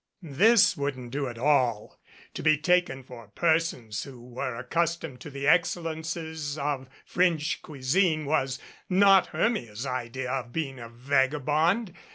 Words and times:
This 0.23 0.75
wouldn't 0.75 1.11
do 1.11 1.27
at 1.27 1.37
all. 1.37 1.99
To 2.33 2.41
be 2.41 2.57
taken 2.57 3.03
for 3.03 3.27
persons 3.27 4.01
who 4.01 4.19
were 4.19 4.55
accustomed 4.55 5.19
to 5.21 5.29
the 5.29 5.47
excellences 5.47 6.57
of 6.57 6.89
French 7.05 7.61
cuisine 7.61 8.25
was 8.25 8.57
not 8.89 9.27
Hermia's 9.27 9.85
idea 9.85 10.31
of 10.31 10.51
being 10.51 10.79
a 10.79 10.89
vagabond. 10.89 11.93